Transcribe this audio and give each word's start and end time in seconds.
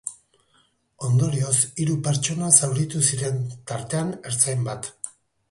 Ondorioz, 1.07 1.53
hiru 1.83 1.97
pertsona 2.07 2.49
zauritu 2.55 3.03
ziren, 3.11 3.39
tartean 3.75 4.11
ertzain 4.33 4.67
bat. 4.73 4.93